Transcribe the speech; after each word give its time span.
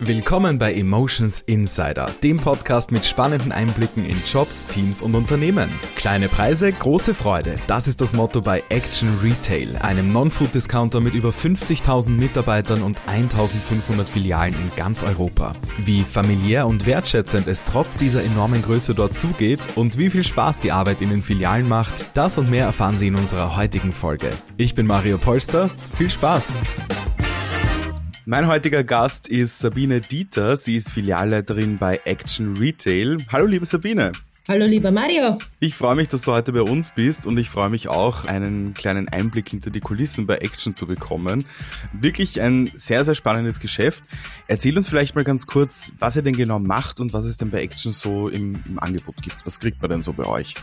Willkommen 0.00 0.58
bei 0.58 0.74
Emotions 0.74 1.40
Insider, 1.40 2.06
dem 2.22 2.36
Podcast 2.36 2.92
mit 2.92 3.04
spannenden 3.04 3.50
Einblicken 3.50 4.06
in 4.06 4.16
Jobs, 4.32 4.68
Teams 4.68 5.02
und 5.02 5.16
Unternehmen. 5.16 5.68
Kleine 5.96 6.28
Preise, 6.28 6.70
große 6.70 7.14
Freude. 7.14 7.56
Das 7.66 7.88
ist 7.88 8.00
das 8.00 8.12
Motto 8.12 8.40
bei 8.40 8.62
Action 8.68 9.08
Retail, 9.24 9.76
einem 9.78 10.12
Non-Food-Discounter 10.12 11.00
mit 11.00 11.14
über 11.14 11.30
50.000 11.30 12.10
Mitarbeitern 12.10 12.82
und 12.82 13.00
1.500 13.08 14.04
Filialen 14.04 14.54
in 14.54 14.70
ganz 14.76 15.02
Europa. 15.02 15.54
Wie 15.82 16.04
familiär 16.04 16.68
und 16.68 16.86
wertschätzend 16.86 17.48
es 17.48 17.64
trotz 17.64 17.96
dieser 17.96 18.22
enormen 18.22 18.62
Größe 18.62 18.94
dort 18.94 19.18
zugeht 19.18 19.66
und 19.74 19.98
wie 19.98 20.10
viel 20.10 20.22
Spaß 20.22 20.60
die 20.60 20.70
Arbeit 20.70 21.02
in 21.02 21.10
den 21.10 21.24
Filialen 21.24 21.68
macht, 21.68 22.16
das 22.16 22.38
und 22.38 22.48
mehr 22.48 22.66
erfahren 22.66 22.98
Sie 22.98 23.08
in 23.08 23.16
unserer 23.16 23.56
heutigen 23.56 23.92
Folge. 23.92 24.30
Ich 24.58 24.76
bin 24.76 24.86
Mario 24.86 25.18
Polster. 25.18 25.68
Viel 25.96 26.08
Spaß! 26.08 26.54
Mein 28.30 28.46
heutiger 28.46 28.84
Gast 28.84 29.26
ist 29.26 29.58
Sabine 29.58 30.02
Dieter. 30.02 30.58
Sie 30.58 30.76
ist 30.76 30.92
Filialleiterin 30.92 31.78
bei 31.78 31.98
Action 32.04 32.58
Retail. 32.58 33.16
Hallo, 33.32 33.46
liebe 33.46 33.64
Sabine. 33.64 34.12
Hallo 34.50 34.64
lieber 34.64 34.90
Mario. 34.90 35.36
Ich 35.60 35.74
freue 35.74 35.94
mich, 35.94 36.08
dass 36.08 36.22
du 36.22 36.32
heute 36.32 36.52
bei 36.54 36.62
uns 36.62 36.92
bist 36.92 37.26
und 37.26 37.36
ich 37.36 37.50
freue 37.50 37.68
mich 37.68 37.88
auch, 37.88 38.24
einen 38.24 38.72
kleinen 38.72 39.06
Einblick 39.06 39.50
hinter 39.50 39.68
die 39.68 39.80
Kulissen 39.80 40.26
bei 40.26 40.36
Action 40.36 40.74
zu 40.74 40.86
bekommen. 40.86 41.44
Wirklich 41.92 42.40
ein 42.40 42.70
sehr, 42.74 43.04
sehr 43.04 43.14
spannendes 43.14 43.60
Geschäft. 43.60 44.02
Erzähl 44.46 44.74
uns 44.78 44.88
vielleicht 44.88 45.14
mal 45.14 45.24
ganz 45.24 45.46
kurz, 45.46 45.92
was 45.98 46.16
ihr 46.16 46.22
denn 46.22 46.34
genau 46.34 46.60
macht 46.60 46.98
und 46.98 47.12
was 47.12 47.26
es 47.26 47.36
denn 47.36 47.50
bei 47.50 47.60
Action 47.60 47.92
so 47.92 48.30
im, 48.30 48.64
im 48.66 48.78
Angebot 48.78 49.20
gibt. 49.20 49.44
Was 49.44 49.60
kriegt 49.60 49.82
man 49.82 49.90
denn 49.90 50.00
so 50.00 50.14
bei 50.14 50.24
euch? 50.24 50.54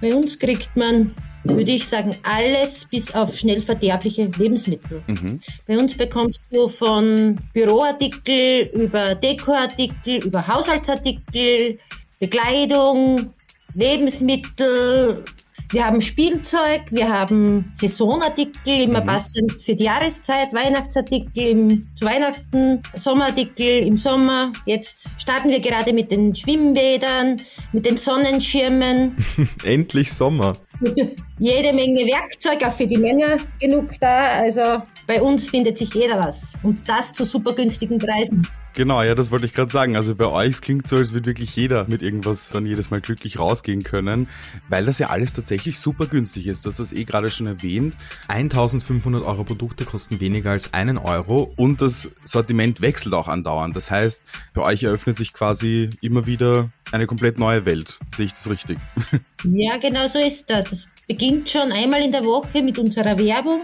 Bei 0.00 0.14
uns 0.14 0.38
kriegt 0.38 0.74
man 0.74 1.14
würde 1.44 1.72
ich 1.72 1.88
sagen, 1.88 2.14
alles 2.22 2.84
bis 2.84 3.14
auf 3.14 3.36
schnell 3.36 3.62
verderbliche 3.62 4.30
Lebensmittel. 4.36 5.02
Mhm. 5.06 5.40
Bei 5.66 5.78
uns 5.78 5.96
bekommst 5.96 6.40
du 6.50 6.68
von 6.68 7.38
Büroartikel 7.52 8.70
über 8.74 9.14
Dekoartikel, 9.14 10.24
über 10.24 10.46
Haushaltsartikel, 10.46 11.78
Bekleidung, 12.20 13.32
Lebensmittel, 13.74 15.24
wir 15.72 15.86
haben 15.86 16.00
Spielzeug, 16.00 16.82
wir 16.90 17.08
haben 17.08 17.70
Saisonartikel, 17.72 18.82
immer 18.82 19.00
mhm. 19.02 19.06
passend 19.06 19.62
für 19.62 19.74
die 19.74 19.84
Jahreszeit, 19.84 20.52
Weihnachtsartikel 20.52 21.46
im, 21.46 21.88
zu 21.94 22.04
Weihnachten, 22.04 22.82
Sommerartikel 22.94 23.86
im 23.86 23.96
Sommer. 23.96 24.52
Jetzt 24.66 25.08
starten 25.18 25.48
wir 25.48 25.60
gerade 25.60 25.92
mit 25.92 26.10
den 26.10 26.34
Schwimmbädern, 26.34 27.36
mit 27.72 27.86
den 27.86 27.96
Sonnenschirmen. 27.96 29.16
Endlich 29.64 30.12
Sommer. 30.12 30.56
Jede 31.38 31.72
Menge 31.72 32.04
Werkzeug, 32.04 32.66
auch 32.66 32.72
für 32.72 32.86
die 32.86 32.98
Männer 32.98 33.38
genug 33.60 33.92
da. 34.00 34.40
Also 34.40 34.82
bei 35.06 35.22
uns 35.22 35.48
findet 35.48 35.78
sich 35.78 35.94
jeder 35.94 36.18
was. 36.18 36.54
Und 36.64 36.86
das 36.88 37.12
zu 37.12 37.24
super 37.24 37.54
günstigen 37.54 37.98
Preisen. 37.98 38.46
Genau, 38.74 39.02
ja, 39.02 39.14
das 39.14 39.30
wollte 39.30 39.46
ich 39.46 39.52
gerade 39.52 39.70
sagen. 39.70 39.96
Also 39.96 40.14
bei 40.14 40.26
euch 40.26 40.60
klingt 40.60 40.86
so, 40.86 40.96
als 40.96 41.12
würde 41.12 41.26
wirklich 41.26 41.54
jeder 41.56 41.86
mit 41.88 42.02
irgendwas 42.02 42.50
dann 42.50 42.66
jedes 42.66 42.90
Mal 42.90 43.00
glücklich 43.00 43.38
rausgehen 43.38 43.82
können, 43.82 44.28
weil 44.68 44.86
das 44.86 44.98
ja 44.98 45.08
alles 45.08 45.32
tatsächlich 45.32 45.78
super 45.78 46.06
günstig 46.06 46.46
ist. 46.46 46.64
Du 46.64 46.70
hast 46.70 46.78
das 46.78 46.92
eh 46.92 47.04
gerade 47.04 47.30
schon 47.30 47.46
erwähnt. 47.46 47.96
1500 48.28 49.24
Euro 49.24 49.44
Produkte 49.44 49.84
kosten 49.84 50.20
weniger 50.20 50.52
als 50.52 50.72
einen 50.72 50.98
Euro 50.98 51.52
und 51.56 51.80
das 51.80 52.10
Sortiment 52.22 52.80
wechselt 52.80 53.14
auch 53.14 53.28
andauernd. 53.28 53.74
Das 53.74 53.90
heißt, 53.90 54.24
bei 54.54 54.62
euch 54.62 54.84
eröffnet 54.84 55.16
sich 55.16 55.32
quasi 55.32 55.90
immer 56.00 56.26
wieder 56.26 56.70
eine 56.92 57.06
komplett 57.06 57.38
neue 57.38 57.66
Welt. 57.66 57.98
Sehe 58.14 58.26
ich 58.26 58.32
das 58.32 58.48
richtig? 58.48 58.78
Ja, 59.42 59.78
genau 59.78 60.06
so 60.06 60.18
ist 60.18 60.50
das. 60.50 60.66
Das 60.66 60.88
beginnt 61.08 61.48
schon 61.48 61.72
einmal 61.72 62.02
in 62.02 62.12
der 62.12 62.26
Woche 62.26 62.62
mit 62.62 62.78
unserer 62.78 63.18
Werbung. 63.18 63.62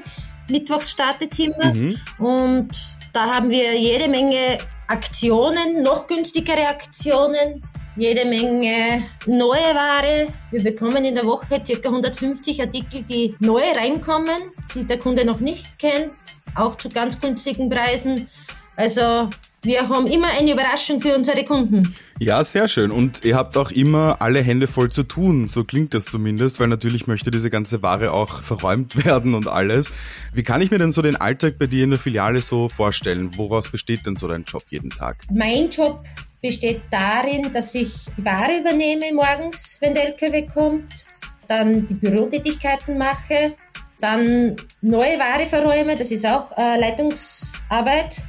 Mittwochs 0.48 0.90
startet 0.90 1.38
immer 1.38 1.74
mhm. 1.74 1.96
und 2.18 2.70
da 3.12 3.34
haben 3.34 3.50
wir 3.50 3.78
jede 3.78 4.08
Menge 4.08 4.58
Aktionen, 4.88 5.82
noch 5.82 6.06
günstigere 6.06 6.68
Aktionen, 6.68 7.62
jede 7.96 8.24
Menge 8.24 9.02
neue 9.26 9.74
Ware. 9.74 10.28
Wir 10.50 10.62
bekommen 10.62 11.04
in 11.04 11.14
der 11.14 11.24
Woche 11.24 11.60
ca. 11.60 11.88
150 11.88 12.60
Artikel, 12.60 13.02
die 13.02 13.34
neu 13.40 13.62
reinkommen, 13.74 14.52
die 14.74 14.84
der 14.84 14.98
Kunde 14.98 15.24
noch 15.24 15.40
nicht 15.40 15.78
kennt, 15.78 16.12
auch 16.54 16.76
zu 16.76 16.88
ganz 16.88 17.20
günstigen 17.20 17.68
Preisen. 17.68 18.28
Also 18.76 19.30
wir 19.66 19.88
haben 19.88 20.06
immer 20.06 20.28
eine 20.28 20.52
Überraschung 20.52 21.00
für 21.00 21.14
unsere 21.16 21.44
Kunden. 21.44 21.94
Ja, 22.18 22.42
sehr 22.44 22.68
schön. 22.68 22.90
Und 22.90 23.24
ihr 23.24 23.36
habt 23.36 23.56
auch 23.56 23.70
immer 23.70 24.16
alle 24.20 24.40
Hände 24.40 24.68
voll 24.68 24.90
zu 24.90 25.02
tun. 25.02 25.48
So 25.48 25.64
klingt 25.64 25.92
das 25.92 26.06
zumindest, 26.06 26.60
weil 26.60 26.68
natürlich 26.68 27.06
möchte 27.06 27.30
diese 27.30 27.50
ganze 27.50 27.82
Ware 27.82 28.12
auch 28.12 28.42
verräumt 28.42 29.04
werden 29.04 29.34
und 29.34 29.48
alles. 29.48 29.90
Wie 30.32 30.42
kann 30.42 30.62
ich 30.62 30.70
mir 30.70 30.78
denn 30.78 30.92
so 30.92 31.02
den 31.02 31.16
Alltag 31.16 31.58
bei 31.58 31.66
dir 31.66 31.84
in 31.84 31.90
der 31.90 31.98
Filiale 31.98 32.40
so 32.40 32.68
vorstellen? 32.68 33.36
Woraus 33.36 33.68
besteht 33.68 34.06
denn 34.06 34.16
so 34.16 34.28
dein 34.28 34.44
Job 34.44 34.62
jeden 34.68 34.90
Tag? 34.90 35.24
Mein 35.30 35.68
Job 35.70 36.04
besteht 36.40 36.82
darin, 36.90 37.52
dass 37.52 37.74
ich 37.74 37.92
die 38.16 38.24
Ware 38.24 38.58
übernehme 38.60 39.12
morgens, 39.12 39.78
wenn 39.80 39.94
der 39.94 40.06
LKW 40.06 40.46
kommt, 40.46 41.06
dann 41.48 41.86
die 41.86 41.94
Bürotätigkeiten 41.94 42.96
mache, 42.98 43.54
dann 44.00 44.56
neue 44.80 45.18
Ware 45.18 45.46
verräume, 45.46 45.96
das 45.96 46.10
ist 46.10 46.26
auch 46.26 46.52
äh, 46.56 46.78
Leitungsarbeit 46.78 48.22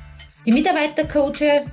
die 0.48 0.54
Mitarbeiter 0.54 1.04
coache, 1.06 1.66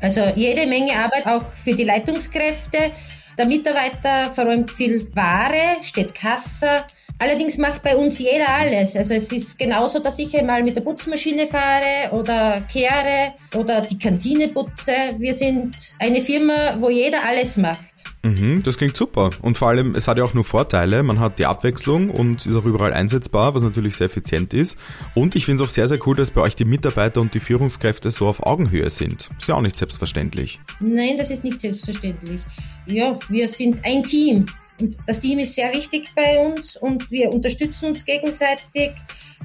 also 0.00 0.22
jede 0.34 0.66
Menge 0.66 0.98
Arbeit 0.98 1.26
auch 1.26 1.52
für 1.52 1.74
die 1.74 1.84
Leitungskräfte. 1.84 2.90
Der 3.38 3.46
Mitarbeiter 3.46 4.32
verräumt 4.32 4.70
viel 4.70 5.14
Ware, 5.14 5.82
steht 5.82 6.14
Kasse. 6.14 6.84
Allerdings 7.18 7.58
macht 7.58 7.82
bei 7.82 7.94
uns 7.94 8.18
jeder 8.18 8.48
alles. 8.48 8.96
Also 8.96 9.14
es 9.14 9.30
ist 9.30 9.58
genauso, 9.58 9.98
dass 9.98 10.18
ich 10.18 10.36
einmal 10.36 10.62
mit 10.62 10.74
der 10.74 10.80
Putzmaschine 10.80 11.46
fahre 11.46 12.10
oder 12.12 12.62
kehre 12.72 13.34
oder 13.54 13.82
die 13.82 13.98
Kantine 13.98 14.48
putze. 14.48 14.92
Wir 15.18 15.34
sind 15.34 15.76
eine 15.98 16.20
Firma, 16.20 16.76
wo 16.80 16.88
jeder 16.88 17.22
alles 17.24 17.58
macht. 17.58 17.91
Mhm, 18.24 18.62
das 18.62 18.76
klingt 18.76 18.96
super. 18.96 19.30
Und 19.42 19.58
vor 19.58 19.68
allem, 19.68 19.96
es 19.96 20.06
hat 20.06 20.16
ja 20.16 20.24
auch 20.24 20.34
nur 20.34 20.44
Vorteile. 20.44 21.02
Man 21.02 21.18
hat 21.18 21.40
die 21.40 21.46
Abwechslung 21.46 22.10
und 22.10 22.46
ist 22.46 22.54
auch 22.54 22.64
überall 22.64 22.92
einsetzbar, 22.92 23.54
was 23.54 23.62
natürlich 23.62 23.96
sehr 23.96 24.06
effizient 24.06 24.54
ist. 24.54 24.78
Und 25.14 25.34
ich 25.34 25.46
finde 25.46 25.64
es 25.64 25.68
auch 25.68 25.72
sehr, 25.72 25.88
sehr 25.88 25.98
cool, 26.06 26.14
dass 26.14 26.30
bei 26.30 26.40
euch 26.40 26.54
die 26.54 26.64
Mitarbeiter 26.64 27.20
und 27.20 27.34
die 27.34 27.40
Führungskräfte 27.40 28.12
so 28.12 28.28
auf 28.28 28.46
Augenhöhe 28.46 28.88
sind. 28.90 29.28
Ist 29.38 29.48
ja 29.48 29.56
auch 29.56 29.60
nicht 29.60 29.76
selbstverständlich. 29.76 30.60
Nein, 30.78 31.16
das 31.18 31.30
ist 31.30 31.42
nicht 31.42 31.60
selbstverständlich. 31.60 32.42
Ja, 32.86 33.18
wir 33.28 33.48
sind 33.48 33.84
ein 33.84 34.04
Team. 34.04 34.46
Und 34.80 34.96
das 35.06 35.20
Team 35.20 35.40
ist 35.40 35.54
sehr 35.54 35.72
wichtig 35.72 36.10
bei 36.14 36.38
uns 36.38 36.76
und 36.76 37.10
wir 37.10 37.32
unterstützen 37.32 37.90
uns 37.90 38.04
gegenseitig. 38.04 38.92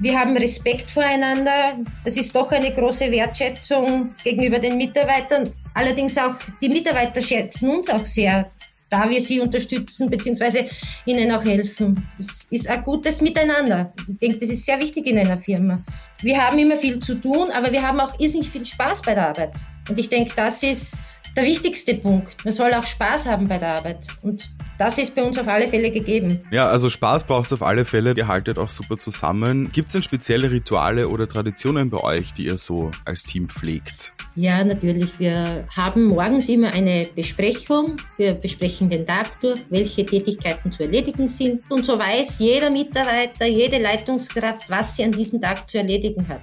Wir 0.00 0.18
haben 0.18 0.36
Respekt 0.36 0.90
voreinander. 0.90 1.78
Das 2.04 2.16
ist 2.16 2.34
doch 2.34 2.50
eine 2.50 2.72
große 2.72 3.10
Wertschätzung 3.10 4.14
gegenüber 4.24 4.58
den 4.58 4.76
Mitarbeitern. 4.76 5.52
Allerdings 5.74 6.16
auch 6.16 6.34
die 6.60 6.68
Mitarbeiter 6.68 7.20
schätzen 7.20 7.70
uns 7.70 7.88
auch 7.88 8.06
sehr 8.06 8.50
da 8.90 9.08
wir 9.08 9.20
sie 9.20 9.40
unterstützen 9.40 10.10
bzw. 10.10 10.68
ihnen 11.04 11.30
auch 11.32 11.44
helfen. 11.44 12.08
Das 12.16 12.46
ist 12.50 12.68
ein 12.68 12.82
gutes 12.84 13.20
Miteinander. 13.20 13.92
Ich 14.08 14.18
denke, 14.18 14.38
das 14.38 14.50
ist 14.50 14.64
sehr 14.64 14.80
wichtig 14.80 15.06
in 15.06 15.18
einer 15.18 15.38
Firma. 15.38 15.82
Wir 16.20 16.44
haben 16.44 16.58
immer 16.58 16.76
viel 16.76 17.00
zu 17.00 17.14
tun, 17.14 17.50
aber 17.50 17.70
wir 17.70 17.82
haben 17.82 18.00
auch 18.00 18.18
irrsinnig 18.18 18.50
viel 18.50 18.64
Spaß 18.64 19.02
bei 19.02 19.14
der 19.14 19.28
Arbeit. 19.28 19.54
Und 19.88 19.98
ich 19.98 20.08
denke, 20.08 20.32
das 20.34 20.62
ist 20.62 21.20
der 21.36 21.44
wichtigste 21.44 21.94
Punkt. 21.94 22.44
Man 22.44 22.52
soll 22.52 22.74
auch 22.74 22.84
Spaß 22.84 23.26
haben 23.26 23.48
bei 23.48 23.58
der 23.58 23.68
Arbeit. 23.68 24.06
Und 24.22 24.50
das 24.78 24.96
ist 24.98 25.14
bei 25.14 25.22
uns 25.22 25.36
auf 25.38 25.48
alle 25.48 25.68
Fälle 25.68 25.90
gegeben. 25.90 26.40
Ja, 26.50 26.68
also 26.68 26.88
Spaß 26.88 27.24
braucht 27.24 27.46
es 27.46 27.52
auf 27.52 27.62
alle 27.62 27.84
Fälle. 27.84 28.14
Ihr 28.16 28.28
haltet 28.28 28.58
auch 28.58 28.70
super 28.70 28.96
zusammen. 28.96 29.70
Gibt 29.72 29.88
es 29.88 29.92
denn 29.92 30.02
spezielle 30.02 30.50
Rituale 30.50 31.08
oder 31.08 31.28
Traditionen 31.28 31.90
bei 31.90 31.98
euch, 31.98 32.32
die 32.32 32.46
ihr 32.46 32.56
so 32.56 32.90
als 33.04 33.24
Team 33.24 33.48
pflegt? 33.48 34.12
Ja, 34.36 34.62
natürlich. 34.62 35.18
Wir 35.18 35.66
haben 35.76 36.04
morgens 36.04 36.48
immer 36.48 36.72
eine 36.72 37.08
Besprechung. 37.14 37.96
Wir 38.16 38.34
besprechen 38.34 38.88
den 38.88 39.04
Tag 39.04 39.40
durch, 39.40 39.60
welche 39.70 40.06
Tätigkeiten 40.06 40.70
zu 40.70 40.84
erledigen 40.84 41.26
sind. 41.26 41.60
Und 41.68 41.84
so 41.84 41.98
weiß 41.98 42.38
jeder 42.38 42.70
Mitarbeiter, 42.70 43.46
jede 43.46 43.78
Leitungskraft, 43.78 44.70
was 44.70 44.96
sie 44.96 45.04
an 45.04 45.12
diesem 45.12 45.40
Tag 45.40 45.68
zu 45.68 45.78
erledigen 45.78 46.28
hat. 46.28 46.42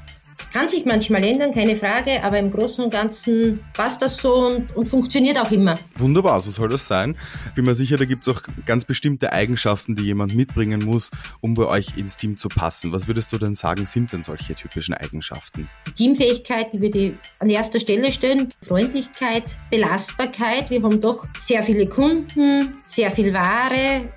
Kann 0.53 0.69
sich 0.69 0.85
manchmal 0.85 1.23
ändern, 1.23 1.53
keine 1.53 1.75
Frage, 1.75 2.23
aber 2.23 2.39
im 2.39 2.51
Großen 2.51 2.83
und 2.83 2.91
Ganzen 2.91 3.59
passt 3.73 4.01
das 4.01 4.17
so 4.17 4.47
und, 4.47 4.75
und 4.75 4.87
funktioniert 4.87 5.37
auch 5.39 5.51
immer. 5.51 5.75
Wunderbar, 5.97 6.39
so 6.41 6.51
soll 6.51 6.69
das 6.69 6.87
sein. 6.87 7.17
Bin 7.55 7.65
mir 7.65 7.75
sicher, 7.75 7.97
da 7.97 8.05
gibt 8.05 8.27
es 8.27 8.33
auch 8.33 8.41
ganz 8.65 8.85
bestimmte 8.85 9.33
Eigenschaften, 9.33 9.95
die 9.95 10.03
jemand 10.03 10.35
mitbringen 10.35 10.83
muss, 10.83 11.11
um 11.41 11.53
bei 11.53 11.65
euch 11.65 11.97
ins 11.97 12.17
Team 12.17 12.37
zu 12.37 12.49
passen. 12.49 12.91
Was 12.91 13.07
würdest 13.07 13.31
du 13.33 13.37
denn 13.37 13.55
sagen, 13.55 13.85
sind 13.85 14.13
denn 14.13 14.23
solche 14.23 14.55
typischen 14.55 14.93
Eigenschaften? 14.93 15.69
Die 15.87 15.91
Teamfähigkeit, 15.91 16.73
die 16.73 16.81
würde 16.81 17.17
an 17.39 17.49
erster 17.49 17.79
Stelle 17.79 18.11
stellen. 18.11 18.49
Freundlichkeit, 18.61 19.43
Belastbarkeit. 19.69 20.69
Wir 20.69 20.81
haben 20.83 21.01
doch 21.01 21.27
sehr 21.37 21.63
viele 21.63 21.87
Kunden, 21.87 22.77
sehr 22.87 23.11
viel 23.11 23.33
Ware. 23.33 23.73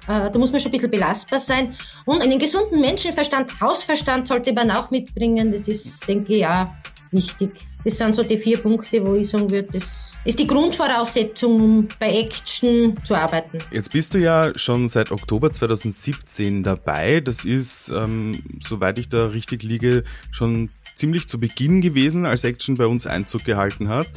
Äh, 0.07 0.31
da 0.31 0.39
muss 0.39 0.51
man 0.53 0.61
schon 0.61 0.71
ein 0.71 0.73
bisschen 0.73 0.91
belastbar 0.91 1.41
sein. 1.41 1.75
Und 2.05 2.23
einen 2.23 2.39
gesunden 2.39 2.81
Menschenverstand, 2.81 3.61
Hausverstand 3.61 4.29
sollte 4.29 4.53
man 4.53 4.71
auch 4.71 4.91
mitbringen. 4.91 5.53
Das 5.53 5.69
ist, 5.69 6.08
denke 6.09 6.37
denke 6.37 6.37
ja, 6.37 6.75
wichtig. 7.11 7.69
Das 7.85 7.97
sind 7.97 8.15
so 8.15 8.23
die 8.23 8.39
vier 8.39 8.59
Punkte, 8.59 9.05
wo 9.05 9.15
ich 9.15 9.29
sagen 9.29 9.51
würde, 9.51 9.69
das 9.73 10.13
ist 10.25 10.39
die 10.39 10.47
Grundvoraussetzung, 10.47 11.55
um 11.55 11.89
bei 11.99 12.19
Action 12.19 12.97
zu 13.05 13.15
arbeiten. 13.15 13.59
Jetzt 13.71 13.93
bist 13.93 14.15
du 14.15 14.19
ja 14.19 14.53
schon 14.57 14.89
seit 14.89 15.11
Oktober 15.11 15.53
2017 15.53 16.65
dabei. 16.65 17.21
Das 17.21 17.45
ist, 17.45 17.91
ähm, 17.91 18.43
soweit 18.63 18.99
ich 18.99 19.09
da 19.09 19.29
richtig 19.29 19.63
liege, 19.63 20.05
schon 20.31 20.71
ziemlich 20.97 21.29
zu 21.29 21.39
Beginn 21.39 21.81
gewesen, 21.81 22.27
als 22.27 22.45
Action 22.45 22.77
bei 22.77 22.87
uns 22.87 23.07
Einzug 23.07 23.45
gehalten 23.45 23.89
hat. 23.89 24.09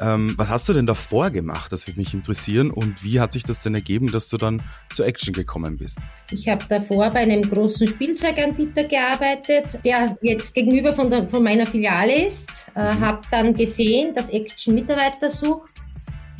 Ähm, 0.00 0.34
was 0.36 0.48
hast 0.48 0.68
du 0.68 0.72
denn 0.72 0.86
davor 0.86 1.30
gemacht? 1.30 1.72
Das 1.72 1.86
würde 1.86 1.98
mich 1.98 2.14
interessieren. 2.14 2.70
Und 2.70 3.04
wie 3.04 3.20
hat 3.20 3.32
sich 3.32 3.42
das 3.42 3.62
denn 3.62 3.74
ergeben, 3.74 4.10
dass 4.10 4.28
du 4.28 4.38
dann 4.38 4.62
zu 4.90 5.02
Action 5.02 5.34
gekommen 5.34 5.76
bist? 5.76 5.98
Ich 6.30 6.48
habe 6.48 6.64
davor 6.68 7.10
bei 7.10 7.20
einem 7.20 7.42
großen 7.42 7.86
Spielzeuganbieter 7.86 8.84
gearbeitet, 8.84 9.78
der 9.84 10.16
jetzt 10.22 10.54
gegenüber 10.54 10.92
von, 10.92 11.10
der, 11.10 11.26
von 11.26 11.42
meiner 11.42 11.66
Filiale 11.66 12.24
ist. 12.24 12.70
Äh, 12.74 12.94
mhm. 12.94 12.99
Habe 13.00 13.22
dann 13.30 13.54
gesehen, 13.54 14.14
dass 14.14 14.30
Action 14.30 14.74
Mitarbeiter 14.74 15.30
sucht, 15.30 15.72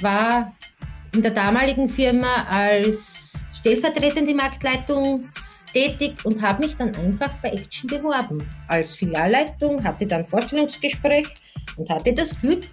war 0.02 0.54
in 1.12 1.22
der 1.22 1.32
damaligen 1.32 1.88
Firma 1.88 2.46
als 2.48 3.46
stellvertretende 3.52 4.34
Marktleitung 4.34 5.28
tätig 5.72 6.16
und 6.24 6.42
habe 6.42 6.64
mich 6.64 6.76
dann 6.76 6.94
einfach 6.94 7.30
bei 7.42 7.50
Action 7.50 7.88
beworben. 7.88 8.46
Als 8.68 8.94
Filialleitung 8.94 9.82
hatte 9.82 10.06
dann 10.06 10.26
Vorstellungsgespräch 10.26 11.28
und 11.76 11.88
hatte 11.88 12.12
das 12.12 12.38
Glück, 12.38 12.66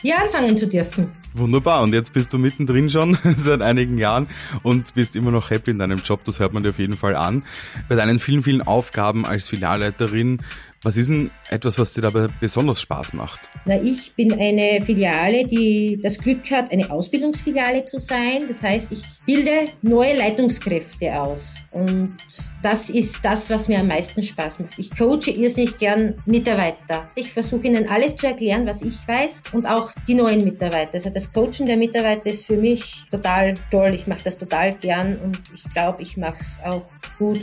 hier 0.00 0.20
anfangen 0.20 0.56
zu 0.56 0.66
dürfen. 0.66 1.12
Wunderbar. 1.34 1.82
Und 1.82 1.94
jetzt 1.94 2.12
bist 2.12 2.32
du 2.32 2.38
mittendrin 2.38 2.90
schon 2.90 3.16
seit 3.36 3.62
einigen 3.62 3.96
Jahren 3.98 4.26
und 4.62 4.94
bist 4.94 5.16
immer 5.16 5.30
noch 5.30 5.50
happy 5.50 5.70
in 5.70 5.78
deinem 5.78 6.00
Job. 6.00 6.24
Das 6.24 6.40
hört 6.40 6.52
man 6.52 6.62
dir 6.62 6.70
auf 6.70 6.78
jeden 6.78 6.96
Fall 6.96 7.16
an. 7.16 7.44
Bei 7.88 7.94
deinen 7.94 8.18
vielen, 8.18 8.42
vielen 8.42 8.62
Aufgaben 8.62 9.24
als 9.24 9.48
Filialleiterin 9.48 10.42
was 10.82 10.96
ist 10.96 11.08
denn 11.08 11.30
etwas, 11.48 11.78
was 11.78 11.94
dir 11.94 12.00
dabei 12.00 12.28
besonders 12.40 12.80
Spaß 12.80 13.12
macht? 13.12 13.48
Na, 13.64 13.80
ich 13.80 14.14
bin 14.14 14.32
eine 14.32 14.84
Filiale, 14.84 15.46
die 15.46 16.00
das 16.02 16.18
Glück 16.18 16.50
hat, 16.50 16.72
eine 16.72 16.90
Ausbildungsfiliale 16.90 17.84
zu 17.84 18.00
sein. 18.00 18.44
Das 18.48 18.62
heißt, 18.62 18.90
ich 18.90 19.02
bilde 19.24 19.66
neue 19.82 20.16
Leitungskräfte 20.16 21.20
aus. 21.20 21.54
Und 21.70 22.16
das 22.62 22.90
ist 22.90 23.18
das, 23.22 23.48
was 23.48 23.68
mir 23.68 23.78
am 23.78 23.86
meisten 23.86 24.22
Spaß 24.22 24.58
macht. 24.58 24.78
Ich 24.78 24.90
coache 24.96 25.30
irrsinnig 25.30 25.78
gern 25.78 26.14
Mitarbeiter. 26.26 27.08
Ich 27.14 27.32
versuche 27.32 27.68
ihnen 27.68 27.88
alles 27.88 28.16
zu 28.16 28.26
erklären, 28.26 28.66
was 28.66 28.82
ich 28.82 29.06
weiß 29.06 29.44
und 29.52 29.66
auch 29.66 29.92
die 30.06 30.14
neuen 30.14 30.42
Mitarbeiter. 30.42 30.94
Also 30.94 31.10
das 31.10 31.32
Coachen 31.32 31.66
der 31.66 31.76
Mitarbeiter 31.76 32.26
ist 32.26 32.44
für 32.44 32.56
mich 32.56 33.04
total 33.10 33.54
toll. 33.70 33.94
Ich 33.94 34.08
mache 34.08 34.22
das 34.24 34.36
total 34.36 34.74
gern 34.74 35.16
und 35.18 35.40
ich 35.54 35.62
glaube, 35.70 36.02
ich 36.02 36.16
mache 36.16 36.40
es 36.40 36.60
auch 36.64 36.82
gut. 37.18 37.40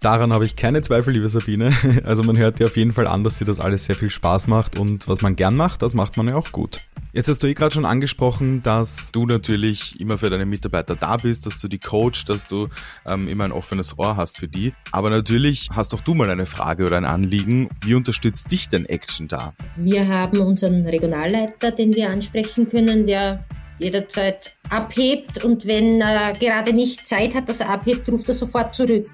Daran 0.00 0.32
habe 0.32 0.44
ich 0.44 0.56
keine 0.56 0.82
Zweifel, 0.82 1.12
liebe 1.12 1.28
Sabine. 1.28 1.72
Also 2.04 2.22
man 2.22 2.36
hört 2.36 2.58
dir 2.58 2.66
auf 2.66 2.76
jeden 2.76 2.92
Fall 2.92 3.06
an, 3.06 3.24
dass 3.24 3.38
dir 3.38 3.44
das 3.44 3.58
alles 3.58 3.86
sehr 3.86 3.96
viel 3.96 4.10
Spaß 4.10 4.46
macht 4.46 4.78
und 4.78 5.08
was 5.08 5.22
man 5.22 5.34
gern 5.34 5.56
macht, 5.56 5.82
das 5.82 5.94
macht 5.94 6.16
man 6.16 6.28
ja 6.28 6.36
auch 6.36 6.52
gut. 6.52 6.82
Jetzt 7.12 7.28
hast 7.28 7.42
du 7.42 7.46
eh 7.46 7.54
gerade 7.54 7.72
schon 7.74 7.86
angesprochen, 7.86 8.62
dass 8.62 9.10
du 9.10 9.24
natürlich 9.24 9.98
immer 9.98 10.18
für 10.18 10.28
deine 10.28 10.44
Mitarbeiter 10.44 10.94
da 10.96 11.16
bist, 11.16 11.46
dass 11.46 11.58
du 11.60 11.66
die 11.66 11.78
coach, 11.78 12.26
dass 12.26 12.46
du 12.46 12.68
ähm, 13.06 13.26
immer 13.26 13.44
ein 13.44 13.52
offenes 13.52 13.98
Ohr 13.98 14.16
hast 14.16 14.38
für 14.38 14.48
die. 14.48 14.74
Aber 14.92 15.08
natürlich 15.08 15.70
hast 15.72 15.94
auch 15.94 16.02
du 16.02 16.14
mal 16.14 16.28
eine 16.28 16.44
Frage 16.44 16.86
oder 16.86 16.98
ein 16.98 17.06
Anliegen. 17.06 17.70
Wie 17.82 17.94
unterstützt 17.94 18.52
dich 18.52 18.68
denn 18.68 18.84
Action 18.84 19.28
da? 19.28 19.54
Wir 19.76 20.06
haben 20.08 20.40
unseren 20.40 20.86
Regionalleiter, 20.86 21.72
den 21.72 21.94
wir 21.94 22.10
ansprechen 22.10 22.68
können, 22.68 23.06
der 23.06 23.44
jederzeit 23.78 24.56
abhebt 24.70 25.42
und 25.44 25.66
wenn 25.66 26.00
er 26.00 26.32
gerade 26.32 26.72
nicht 26.72 27.06
Zeit 27.06 27.34
hat, 27.34 27.48
dass 27.48 27.60
er 27.60 27.70
abhebt, 27.70 28.08
ruft 28.08 28.28
er 28.28 28.34
sofort 28.34 28.74
zurück. 28.74 29.08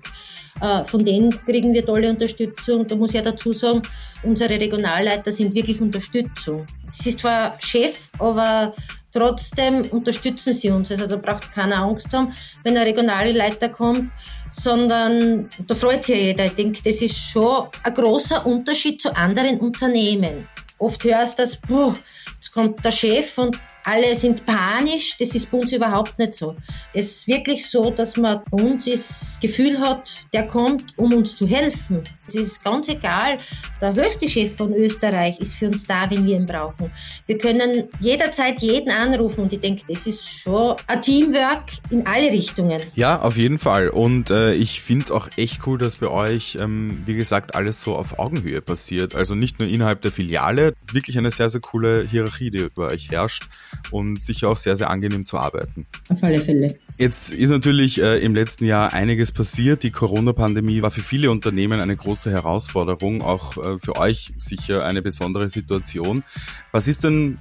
Äh, 0.61 0.85
von 0.85 1.05
denen 1.05 1.31
kriegen 1.45 1.73
wir 1.73 1.85
tolle 1.85 2.11
Unterstützung. 2.11 2.87
Da 2.87 2.95
muss 2.95 3.11
ich 3.11 3.17
ja 3.17 3.23
dazu 3.23 3.53
sagen, 3.53 3.83
unsere 4.23 4.51
Regionalleiter 4.51 5.33
sind 5.33 5.55
wirklich 5.55 5.81
Unterstützung. 5.81 6.67
Es 6.91 7.07
ist 7.07 7.21
zwar 7.21 7.57
Chef, 7.59 8.11
aber 8.19 8.75
trotzdem 9.13 9.83
unterstützen 9.91 10.55
sie 10.55 10.71
uns. 10.71 10.91
Also 10.91 11.07
da 11.07 11.17
braucht 11.17 11.53
keiner 11.53 11.79
Angst 11.79 12.13
haben, 12.13 12.33
wenn 12.63 12.77
ein 12.77 12.85
Regionalleiter 12.85 13.71
kommt, 13.71 14.13
sondern 14.53 15.49
da 15.67 15.75
freut 15.75 16.05
sich 16.05 16.17
jeder. 16.17 16.47
Ich 16.47 16.53
denke, 16.53 16.81
das 16.85 17.01
ist 17.01 17.17
schon 17.17 17.69
ein 17.83 17.95
großer 17.95 18.45
Unterschied 18.47 19.01
zu 19.01 19.17
anderen 19.17 19.59
Unternehmen. 19.59 20.47
Oft 20.79 21.05
hörst 21.05 21.39
du 21.39 21.43
das, 21.43 21.57
boah, 21.57 21.95
jetzt 22.35 22.53
kommt 22.53 22.85
der 22.85 22.91
Chef 22.91 23.39
und 23.39 23.59
alle 23.85 24.15
sind 24.15 24.45
panisch. 24.47 25.17
Das 25.19 25.35
ist 25.35 25.51
bei 25.51 25.59
uns 25.59 25.73
überhaupt 25.73 26.19
nicht 26.19 26.35
so. 26.35 26.57
Es 26.93 27.11
ist 27.17 27.29
wirklich 27.29 27.69
so, 27.69 27.91
dass 27.91 28.17
man 28.17 28.43
bei 28.51 28.63
uns 28.63 28.87
das 28.87 29.39
Gefühl 29.41 29.79
hat, 29.81 30.13
der 30.33 30.47
kommt, 30.47 30.97
um 30.97 31.13
uns 31.13 31.37
zu 31.37 31.47
helfen. 31.47 32.03
Es 32.27 32.35
ist 32.35 32.65
ganz 32.65 32.89
egal. 32.89 33.39
Der 33.81 33.95
höchste 33.95 34.29
Chef 34.29 34.57
von 34.57 34.73
Österreich 34.75 35.39
ist 35.41 35.55
für 35.55 35.67
uns 35.67 35.85
da, 35.87 36.09
wenn 36.11 36.27
wir 36.27 36.37
ihn 36.37 36.47
brauchen. 36.47 36.91
Wir 37.27 37.39
können 37.39 37.89
jederzeit 38.01 38.61
jeden 38.61 38.91
anrufen 38.91 39.43
und 39.43 39.53
ich 39.53 39.61
denke, 39.61 39.83
das 39.89 40.07
ist 40.07 40.29
schon 40.29 40.77
ein 40.87 41.03
Teamwork 41.03 41.65
in 41.91 42.07
alle 42.07 42.31
Richtungen. 42.33 42.81
Ja, 42.95 43.21
auf 43.21 43.37
jeden 43.37 43.59
Fall. 43.59 43.89
Und 43.89 44.31
äh, 44.31 44.55
ich 44.55 44.81
finde 44.81 45.05
es 45.05 45.11
auch 45.11 45.29
echt 45.37 45.67
cool, 45.67 45.79
dass 45.79 45.97
bei 45.97 46.09
euch, 46.09 46.57
ähm, 46.61 47.03
wie 47.07 47.15
gesagt, 47.15 47.55
alles 47.55 47.83
so 47.83 47.97
auf 47.97 48.19
Augenhöhe 48.19 48.61
passiert. 48.61 49.15
Also 49.15 49.35
nicht 49.35 49.59
nur 49.59 49.69
innerhalb 49.69 50.03
der 50.03 50.13
Filiale, 50.13 50.75
wirklich 50.91 51.19
eine 51.19 51.31
sehr, 51.31 51.51
sehr 51.51 51.61
coole 51.61 52.07
Hierarchie, 52.09 52.51
die 52.51 52.69
bei 52.75 52.85
euch 52.85 53.11
herrscht 53.11 53.45
und 53.91 54.21
sicher 54.21 54.49
auch 54.49 54.57
sehr, 54.57 54.77
sehr 54.77 54.91
angenehm 54.91 55.27
zu 55.27 55.39
arbeiten. 55.39 55.87
Auf 56.09 56.23
alle 56.23 56.41
Fälle. 56.41 56.79
Jetzt 56.99 57.33
ist 57.33 57.51
natürlich 57.51 58.01
äh, 58.01 58.19
im 58.19 58.35
letzten 58.35 58.65
Jahr 58.65 58.93
einiges 58.93 59.33
passiert. 59.33 59.83
Die 59.83 59.91
Corona-Pandemie 59.91 60.83
war 60.83 60.91
für 60.91 61.03
viele 61.03 61.31
Unternehmen 61.31 61.81
eine 61.81 61.97
große 61.97 62.31
Herausforderung, 62.31 63.23
auch 63.23 63.57
äh, 63.57 63.79
für 63.79 63.97
euch 63.97 64.33
sicher 64.39 64.85
eine 64.85 65.03
besondere 65.03 65.49
Situation. 65.49 66.23
Was 66.71 66.89
ist 66.89 67.05
denn 67.05 67.39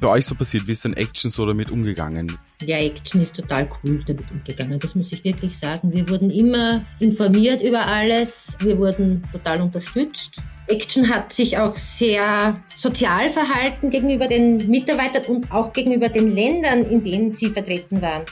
bei 0.00 0.08
euch 0.08 0.26
so 0.26 0.34
passiert? 0.34 0.66
Wie 0.66 0.72
ist 0.72 0.84
denn 0.84 0.94
Action 0.94 1.30
so 1.30 1.46
damit 1.46 1.70
umgegangen? 1.70 2.38
Ja, 2.62 2.78
Action 2.78 3.20
ist 3.20 3.36
total 3.36 3.68
cool 3.82 4.02
damit 4.06 4.30
umgegangen. 4.30 4.78
Das 4.78 4.94
muss 4.94 5.12
ich 5.12 5.24
wirklich 5.24 5.56
sagen. 5.56 5.92
Wir 5.92 6.08
wurden 6.08 6.30
immer 6.30 6.84
informiert 7.00 7.62
über 7.62 7.86
alles. 7.86 8.56
Wir 8.60 8.78
wurden 8.78 9.22
total 9.32 9.60
unterstützt. 9.60 10.42
Action 10.66 11.08
hat 11.10 11.32
sich 11.32 11.58
auch 11.58 11.76
sehr 11.76 12.62
sozial 12.74 13.28
verhalten 13.28 13.90
gegenüber 13.90 14.28
den 14.28 14.70
Mitarbeitern 14.70 15.24
und 15.24 15.52
auch 15.52 15.72
gegenüber 15.72 16.08
den 16.08 16.34
Ländern, 16.34 16.84
in 16.84 17.04
denen 17.04 17.34
sie 17.34 17.50
vertreten 17.50 18.00
waren. 18.00 18.24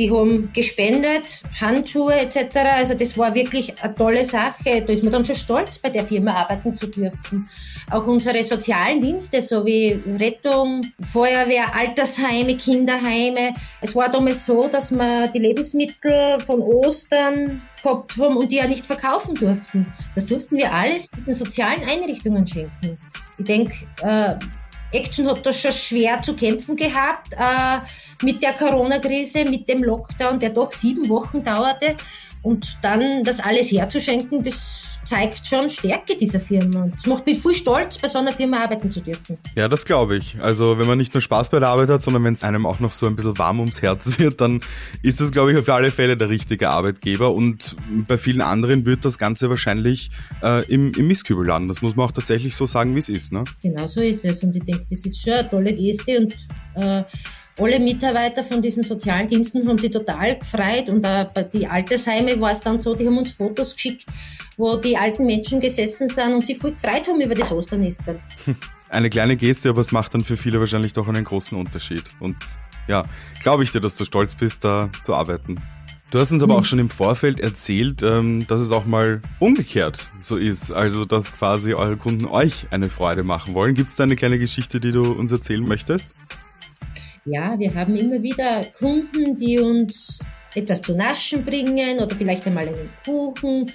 Die 0.00 0.10
haben 0.10 0.50
gespendet, 0.54 1.42
Handschuhe 1.60 2.14
etc. 2.14 2.56
Also 2.78 2.94
das 2.94 3.18
war 3.18 3.34
wirklich 3.34 3.74
eine 3.82 3.94
tolle 3.94 4.24
Sache. 4.24 4.80
Da 4.80 4.90
ist 4.90 5.02
man 5.02 5.12
dann 5.12 5.26
schon 5.26 5.34
stolz, 5.34 5.76
bei 5.76 5.90
der 5.90 6.04
Firma 6.04 6.32
arbeiten 6.32 6.74
zu 6.74 6.86
dürfen. 6.86 7.50
Auch 7.90 8.06
unsere 8.06 8.42
sozialen 8.42 9.02
Dienste, 9.02 9.42
so 9.42 9.66
wie 9.66 10.02
Rettung, 10.18 10.80
Feuerwehr, 11.02 11.74
Altersheime, 11.74 12.56
Kinderheime. 12.56 13.54
Es 13.82 13.94
war 13.94 14.08
damals 14.08 14.46
so, 14.46 14.68
dass 14.68 14.90
wir 14.90 15.28
die 15.28 15.38
Lebensmittel 15.38 16.40
von 16.46 16.62
Ostern 16.62 17.60
gehabt 17.82 18.16
haben 18.16 18.38
und 18.38 18.50
die 18.50 18.56
ja 18.56 18.66
nicht 18.66 18.86
verkaufen 18.86 19.34
durften. 19.34 19.86
Das 20.14 20.24
durften 20.24 20.56
wir 20.56 20.72
alles 20.72 21.10
diesen 21.10 21.34
sozialen 21.34 21.84
Einrichtungen 21.84 22.46
schenken. 22.46 22.96
Ich 23.36 23.44
denke, 23.44 23.74
äh, 24.00 24.36
Action 24.92 25.28
hat 25.28 25.44
da 25.44 25.52
schon 25.52 25.72
schwer 25.72 26.20
zu 26.22 26.34
kämpfen 26.34 26.76
gehabt 26.76 27.32
äh, 27.32 28.24
mit 28.24 28.42
der 28.42 28.52
Corona-Krise, 28.52 29.44
mit 29.44 29.68
dem 29.68 29.82
Lockdown, 29.82 30.38
der 30.38 30.50
doch 30.50 30.72
sieben 30.72 31.08
Wochen 31.08 31.42
dauerte. 31.42 31.96
Und 32.42 32.78
dann 32.82 33.22
das 33.24 33.38
alles 33.40 33.70
herzuschenken, 33.70 34.42
das 34.42 34.98
zeigt 35.04 35.46
schon 35.46 35.68
Stärke 35.68 36.16
dieser 36.16 36.40
Firma. 36.40 36.84
Und 36.84 36.94
es 36.96 37.06
macht 37.06 37.26
mich 37.26 37.38
viel 37.38 37.54
stolz, 37.54 37.98
bei 37.98 38.08
so 38.08 38.18
einer 38.18 38.32
Firma 38.32 38.60
arbeiten 38.60 38.90
zu 38.90 39.00
dürfen. 39.00 39.36
Ja, 39.56 39.68
das 39.68 39.84
glaube 39.84 40.16
ich. 40.16 40.36
Also 40.40 40.78
wenn 40.78 40.86
man 40.86 40.96
nicht 40.96 41.12
nur 41.12 41.20
Spaß 41.20 41.50
bei 41.50 41.58
der 41.58 41.68
Arbeit 41.68 41.90
hat, 41.90 42.02
sondern 42.02 42.24
wenn 42.24 42.34
es 42.34 42.42
einem 42.42 42.64
auch 42.64 42.80
noch 42.80 42.92
so 42.92 43.06
ein 43.06 43.16
bisschen 43.16 43.36
warm 43.36 43.60
ums 43.60 43.82
Herz 43.82 44.18
wird, 44.18 44.40
dann 44.40 44.60
ist 45.02 45.20
das, 45.20 45.32
glaube 45.32 45.52
ich, 45.52 45.58
auf 45.58 45.68
alle 45.68 45.90
Fälle 45.90 46.16
der 46.16 46.30
richtige 46.30 46.70
Arbeitgeber. 46.70 47.34
Und 47.34 47.76
bei 48.08 48.16
vielen 48.16 48.40
anderen 48.40 48.86
wird 48.86 49.04
das 49.04 49.18
Ganze 49.18 49.50
wahrscheinlich 49.50 50.10
äh, 50.42 50.64
im, 50.66 50.92
im 50.94 51.06
Mistkübel 51.06 51.46
landen. 51.46 51.68
Das 51.68 51.82
muss 51.82 51.94
man 51.94 52.06
auch 52.06 52.12
tatsächlich 52.12 52.56
so 52.56 52.66
sagen, 52.66 52.94
wie 52.94 53.00
es 53.00 53.10
ist. 53.10 53.32
Ne? 53.32 53.44
Genau 53.62 53.86
so 53.86 54.00
ist 54.00 54.24
es. 54.24 54.42
Und 54.42 54.56
ich 54.56 54.64
denke, 54.64 54.86
das 54.88 55.04
ist 55.04 55.20
schon 55.20 55.34
eine 55.34 55.50
tolle 55.50 55.74
Geste 55.74 56.18
und 56.18 56.36
äh, 56.74 57.04
alle 57.58 57.78
Mitarbeiter 57.78 58.42
von 58.42 58.62
diesen 58.62 58.82
sozialen 58.82 59.28
Diensten 59.28 59.68
haben 59.68 59.78
sich 59.78 59.90
total 59.90 60.38
gefreut 60.38 60.88
und 60.88 61.02
bei 61.02 61.24
die 61.52 61.66
Altersheime 61.66 62.40
war 62.40 62.52
es 62.52 62.60
dann 62.60 62.80
so, 62.80 62.94
die 62.94 63.06
haben 63.06 63.18
uns 63.18 63.32
Fotos 63.32 63.74
geschickt, 63.74 64.06
wo 64.56 64.76
die 64.76 64.96
alten 64.96 65.26
Menschen 65.26 65.60
gesessen 65.60 66.08
sind 66.08 66.32
und 66.32 66.46
sich 66.46 66.58
voll 66.58 66.72
gefreut 66.72 67.06
haben 67.08 67.20
über 67.20 67.34
das 67.34 67.52
Osternistel. 67.52 68.18
Eine 68.88 69.10
kleine 69.10 69.36
Geste, 69.36 69.68
aber 69.68 69.82
es 69.82 69.92
macht 69.92 70.14
dann 70.14 70.24
für 70.24 70.36
viele 70.36 70.58
wahrscheinlich 70.58 70.92
doch 70.92 71.06
einen 71.06 71.24
großen 71.24 71.56
Unterschied. 71.56 72.02
Und 72.18 72.36
ja, 72.88 73.04
glaube 73.40 73.62
ich 73.62 73.70
dir, 73.70 73.80
dass 73.80 73.96
du 73.96 74.04
stolz 74.04 74.34
bist, 74.34 74.64
da 74.64 74.90
zu 75.04 75.14
arbeiten. 75.14 75.60
Du 76.10 76.18
hast 76.18 76.32
uns 76.32 76.42
aber 76.42 76.54
auch 76.54 76.60
mhm. 76.60 76.64
schon 76.64 76.78
im 76.80 76.90
Vorfeld 76.90 77.38
erzählt, 77.38 78.02
ähm, 78.02 78.44
dass 78.48 78.60
es 78.60 78.72
auch 78.72 78.84
mal 78.84 79.22
umgekehrt 79.38 80.10
so 80.18 80.36
ist. 80.36 80.72
Also, 80.72 81.04
dass 81.04 81.32
quasi 81.32 81.74
eure 81.74 81.96
Kunden 81.96 82.24
euch 82.24 82.66
eine 82.72 82.90
Freude 82.90 83.22
machen 83.22 83.54
wollen. 83.54 83.74
Gibt 83.74 83.90
es 83.90 83.96
da 83.96 84.02
eine 84.02 84.16
kleine 84.16 84.40
Geschichte, 84.40 84.80
die 84.80 84.90
du 84.90 85.12
uns 85.12 85.30
erzählen 85.30 85.64
möchtest? 85.64 86.16
Ja, 87.24 87.58
wir 87.58 87.74
haben 87.74 87.96
immer 87.96 88.22
wieder 88.22 88.64
Kunden, 88.78 89.36
die 89.36 89.58
uns 89.58 90.20
etwas 90.54 90.82
zu 90.82 90.96
naschen 90.96 91.44
bringen 91.44 91.98
oder 91.98 92.16
vielleicht 92.16 92.46
einmal 92.46 92.66
einen 92.68 92.90
Kuchen 93.04 93.70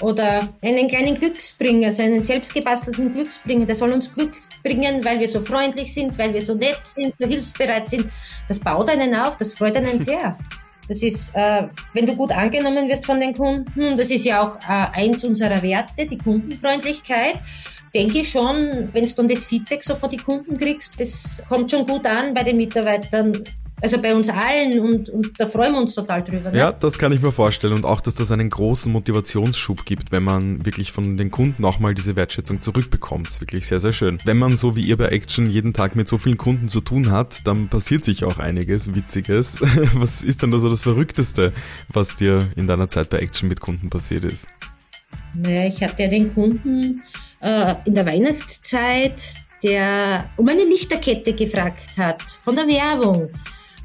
oder 0.00 0.48
einen 0.62 0.88
kleinen 0.88 1.14
Glücksbringer, 1.14 1.86
also 1.86 2.02
einen 2.02 2.22
selbstgebastelten 2.22 3.12
Glücksbringer. 3.12 3.66
Der 3.66 3.74
soll 3.74 3.92
uns 3.92 4.12
Glück 4.12 4.32
bringen, 4.62 5.04
weil 5.04 5.20
wir 5.20 5.28
so 5.28 5.40
freundlich 5.40 5.92
sind, 5.94 6.18
weil 6.18 6.34
wir 6.34 6.42
so 6.42 6.54
nett 6.54 6.80
sind, 6.84 7.14
so 7.18 7.26
hilfsbereit 7.26 7.88
sind. 7.88 8.10
Das 8.46 8.58
baut 8.58 8.90
einen 8.90 9.14
auf, 9.14 9.36
das 9.36 9.54
freut 9.54 9.76
einen 9.76 9.98
sehr. 10.00 10.36
Das 10.88 11.02
ist, 11.02 11.34
äh, 11.34 11.68
wenn 11.92 12.06
du 12.06 12.16
gut 12.16 12.32
angenommen 12.32 12.88
wirst 12.88 13.04
von 13.04 13.20
den 13.20 13.34
Kunden, 13.34 13.96
das 13.96 14.10
ist 14.10 14.24
ja 14.24 14.42
auch 14.42 14.56
äh, 14.56 15.00
eins 15.00 15.22
unserer 15.22 15.62
Werte, 15.62 16.06
die 16.06 16.16
Kundenfreundlichkeit. 16.16 17.36
Denke 17.94 18.20
ich 18.20 18.30
schon, 18.30 18.88
wenn 18.92 19.04
du 19.04 19.12
dann 19.14 19.28
das 19.28 19.44
Feedback 19.44 19.84
so 19.84 19.94
von 19.94 20.10
den 20.10 20.22
Kunden 20.22 20.56
kriegst, 20.56 20.98
das 20.98 21.42
kommt 21.48 21.70
schon 21.70 21.86
gut 21.86 22.06
an 22.06 22.34
bei 22.34 22.42
den 22.42 22.56
Mitarbeitern. 22.56 23.44
Also 23.80 24.00
bei 24.00 24.14
uns 24.14 24.28
allen 24.28 24.80
und, 24.80 25.08
und 25.08 25.40
da 25.40 25.46
freuen 25.46 25.72
wir 25.72 25.80
uns 25.80 25.94
total 25.94 26.24
drüber. 26.24 26.50
Ne? 26.50 26.58
Ja, 26.58 26.72
das 26.72 26.98
kann 26.98 27.12
ich 27.12 27.22
mir 27.22 27.30
vorstellen 27.30 27.74
und 27.74 27.84
auch, 27.84 28.00
dass 28.00 28.16
das 28.16 28.32
einen 28.32 28.50
großen 28.50 28.90
Motivationsschub 28.90 29.84
gibt, 29.84 30.10
wenn 30.10 30.24
man 30.24 30.66
wirklich 30.66 30.90
von 30.90 31.16
den 31.16 31.30
Kunden 31.30 31.64
auch 31.64 31.78
mal 31.78 31.94
diese 31.94 32.16
Wertschätzung 32.16 32.60
zurückbekommt. 32.60 33.28
ist 33.28 33.40
wirklich 33.40 33.68
sehr, 33.68 33.78
sehr 33.78 33.92
schön. 33.92 34.18
Wenn 34.24 34.38
man 34.38 34.56
so 34.56 34.74
wie 34.74 34.80
ihr 34.80 34.96
bei 34.96 35.08
Action 35.08 35.48
jeden 35.48 35.72
Tag 35.74 35.94
mit 35.94 36.08
so 36.08 36.18
vielen 36.18 36.38
Kunden 36.38 36.68
zu 36.68 36.80
tun 36.80 37.12
hat, 37.12 37.46
dann 37.46 37.68
passiert 37.68 38.04
sich 38.04 38.24
auch 38.24 38.38
einiges 38.38 38.94
Witziges. 38.94 39.60
Was 39.94 40.22
ist 40.22 40.42
denn 40.42 40.50
da 40.50 40.58
so 40.58 40.68
das 40.68 40.82
Verrückteste, 40.82 41.52
was 41.88 42.16
dir 42.16 42.48
in 42.56 42.66
deiner 42.66 42.88
Zeit 42.88 43.10
bei 43.10 43.18
Action 43.18 43.48
mit 43.48 43.60
Kunden 43.60 43.90
passiert 43.90 44.24
ist? 44.24 44.46
Naja, 45.34 45.66
ich 45.66 45.82
hatte 45.82 46.02
ja 46.02 46.08
den 46.08 46.32
Kunden 46.32 47.02
äh, 47.40 47.74
in 47.84 47.94
der 47.94 48.06
Weihnachtszeit, 48.06 49.22
der 49.62 50.30
um 50.36 50.48
eine 50.48 50.64
Lichterkette 50.64 51.34
gefragt 51.34 51.96
hat 51.96 52.22
von 52.22 52.56
der 52.56 52.66
Werbung. 52.66 53.30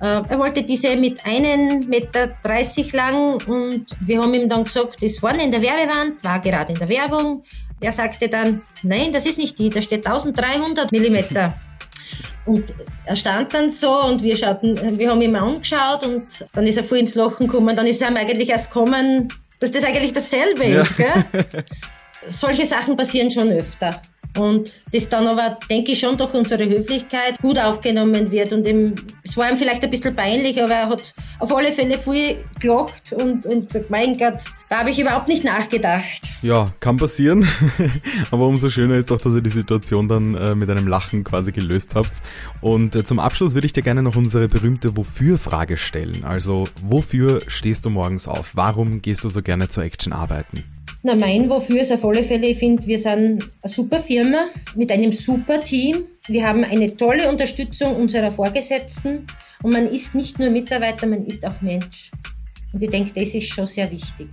Äh, 0.03 0.22
er 0.27 0.38
wollte 0.38 0.63
diese 0.63 0.98
mit 0.98 1.22
1,30 1.22 1.88
Meter 1.88 2.98
lang 2.98 3.41
und 3.48 3.86
wir 4.01 4.22
haben 4.22 4.33
ihm 4.33 4.50
dann 4.50 4.65
gesagt, 4.65 5.01
das 5.01 5.17
vorne 5.17 5.45
in 5.45 5.51
der 5.51 5.62
Werbewand, 5.62 6.22
war 6.22 6.41
gerade 6.41 6.74
in 6.74 6.79
der 6.79 6.89
Werbung. 6.89 7.43
Er 7.79 7.93
sagte 7.93 8.27
dann, 8.27 8.63
nein, 8.81 9.13
das 9.13 9.25
ist 9.25 9.38
nicht 9.38 9.57
die, 9.57 9.69
da 9.69 9.81
steht 9.81 10.05
1300 10.05 10.91
Millimeter. 10.91 11.53
Und 12.45 12.74
er 13.05 13.15
stand 13.15 13.53
dann 13.53 13.72
so 13.72 14.03
und 14.03 14.22
wir 14.22 14.36
schauten, 14.36 14.77
wir 15.00 15.10
haben 15.10 15.22
ihn 15.22 15.33
angeschaut 15.33 16.03
und 16.03 16.45
dann 16.51 16.67
ist 16.67 16.75
er 16.75 16.83
voll 16.83 16.98
ins 16.98 17.15
Lachen 17.15 17.48
gekommen. 17.48 17.74
Dann 17.74 17.88
ist 17.88 18.01
er 18.01 18.13
eigentlich 18.13 18.50
erst 18.50 18.69
gekommen, 18.69 19.29
dass 19.62 19.72
das 19.72 19.86
eigentlich 19.86 20.12
dasselbe 20.12 20.65
ist. 20.65 21.00
Ja. 21.00 21.24
Gell? 21.31 21.63
Solche 22.27 22.65
Sachen 22.65 22.98
passieren 22.98 23.31
schon 23.31 23.50
öfter. 23.50 24.01
Und 24.38 24.74
das 24.92 25.10
dann 25.10 25.28
aber, 25.28 25.60
denke 25.70 25.92
ich, 25.92 26.00
schon 26.00 26.18
durch 26.18 26.34
unsere 26.34 26.68
Höflichkeit 26.68 27.38
gut 27.40 27.60
aufgenommen 27.60 28.32
wird. 28.32 28.52
Und 28.52 28.66
ihm, 28.66 28.96
es 29.24 29.38
war 29.38 29.50
ihm 29.50 29.58
vielleicht 29.58 29.84
ein 29.84 29.92
bisschen 29.92 30.16
peinlich, 30.16 30.62
aber 30.62 30.74
er 30.74 30.90
hat 30.90 31.13
auf 31.40 31.56
alle 31.56 31.72
Fälle 31.72 31.98
viel 31.98 32.44
gelacht 32.60 33.13
und, 33.13 33.46
und 33.46 33.68
gesagt, 33.68 33.90
mein 33.90 34.18
Gott, 34.18 34.44
da 34.70 34.80
habe 34.80 34.90
ich 34.90 35.00
überhaupt 35.00 35.28
nicht 35.28 35.44
nachgedacht. 35.44 36.30
Ja, 36.42 36.74
kann 36.80 36.98
passieren. 36.98 37.48
aber 38.32 38.48
umso 38.48 38.70
schöner 38.70 38.96
ist 38.96 39.12
doch, 39.12 39.22
dass 39.22 39.36
ihr 39.36 39.42
die 39.42 39.52
Situation 39.52 40.08
dann 40.08 40.34
äh, 40.34 40.56
mit 40.56 40.70
einem 40.70 40.88
Lachen 40.88 41.24
quasi 41.24 41.52
gelöst 41.52 41.94
habt. 41.94 42.24
Und 42.60 42.96
äh, 42.96 43.04
zum 43.04 43.20
Abschluss 43.20 43.54
würde 43.54 43.68
ich 43.68 43.74
dir 43.74 43.84
gerne 43.84 44.02
noch 44.02 44.16
unsere 44.16 44.48
berühmte 44.48 44.98
Wofür-Frage 44.98 45.78
stellen. 45.78 46.24
Also, 46.24 46.68
wofür 46.82 47.42
stehst 47.48 47.86
du 47.86 47.92
morgens 47.92 48.28
auf? 48.28 48.52
Warum 48.56 49.02
gehst 49.04 49.24
du 49.24 49.30
so 49.30 49.44
gerne 49.44 49.70
zur 49.70 49.84
Action 49.84 50.12
arbeiten? 50.12 50.63
Na, 51.05 51.15
mein 51.15 51.50
Wofür 51.50 51.81
ist 51.81 51.91
auf 51.91 52.05
alle 52.05 52.24
Fälle, 52.24 52.48
ich 52.48 52.60
finde, 52.60 52.88
wir 52.88 52.98
sind 52.98 53.12
eine 53.12 53.41
super 53.65 54.00
Firma 54.00 54.45
mit 54.74 54.89
einem 54.89 55.12
super 55.12 55.60
Team. 55.60 56.05
Wir 56.27 56.48
haben 56.48 56.63
eine 56.63 56.95
tolle 56.95 57.29
Unterstützung 57.29 57.98
unserer 57.98 58.31
Vorgesetzten 58.31 59.27
und 59.63 59.74
man 59.74 59.86
ist 59.86 60.15
nicht 60.15 60.39
nur 60.39 60.50
Mitarbeiter, 60.50 61.05
man 61.05 61.25
ist 61.25 61.45
auch 61.45 61.60
Mensch. 61.60 62.10
Und 62.72 62.81
ich 62.81 62.89
denke, 62.89 63.12
das 63.13 63.36
ist 63.36 63.50
schon 63.50 63.67
sehr 63.67 63.91
wichtig. 63.91 64.29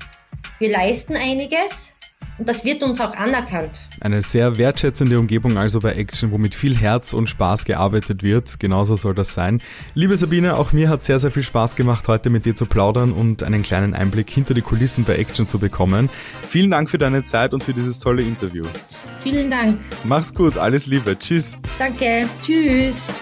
Wir 0.61 0.71
leisten 0.71 1.17
einiges, 1.17 1.97
und 2.41 2.49
das 2.49 2.65
wird 2.65 2.83
uns 2.83 3.01
auch 3.01 3.15
anerkannt. 3.15 3.83
Eine 4.01 4.23
sehr 4.23 4.57
wertschätzende 4.57 5.19
Umgebung 5.19 5.59
also 5.59 5.79
bei 5.79 5.93
Action, 5.93 6.31
wo 6.33 6.39
mit 6.39 6.55
viel 6.55 6.75
Herz 6.75 7.13
und 7.13 7.29
Spaß 7.29 7.67
gearbeitet 7.67 8.23
wird. 8.23 8.59
Genauso 8.59 8.97
soll 8.97 9.15
das 9.15 9.35
sein. 9.35 9.61
Liebe 9.95 10.17
Sabine, 10.17 10.57
auch 10.57 10.73
mir 10.73 10.89
hat 10.89 11.05
sehr, 11.05 11.19
sehr 11.19 11.31
viel 11.31 11.45
Spaß 11.45 11.77
gemacht, 11.77 12.09
heute 12.09 12.31
mit 12.31 12.47
dir 12.47 12.57
zu 12.57 12.65
plaudern 12.65 13.13
und 13.13 13.43
einen 13.43 13.63
kleinen 13.63 13.95
Einblick 13.95 14.31
hinter 14.31 14.55
die 14.55 14.63
Kulissen 14.63 15.05
bei 15.05 15.17
Action 15.17 15.51
zu 15.51 15.59
bekommen. 15.59 16.09
Vielen 16.49 16.71
Dank 16.71 16.89
für 16.89 16.99
deine 16.99 17.27
Zeit 17.27 17.53
und 17.53 17.63
für 17.63 17.75
dieses 17.75 17.99
tolle 17.99 18.23
Interview. 18.23 18.65
Vielen 19.19 19.51
Dank. 19.51 19.79
Mach's 20.05 20.33
gut, 20.33 20.57
alles 20.57 20.87
Liebe. 20.87 21.19
Tschüss. 21.19 21.59
Danke. 21.79 22.27
Tschüss. 22.43 23.13